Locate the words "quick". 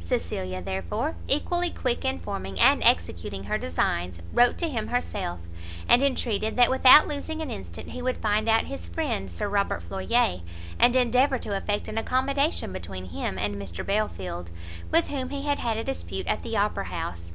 1.70-2.04